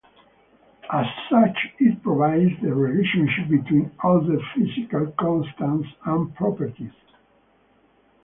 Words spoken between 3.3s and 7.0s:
between other physical constants and properties.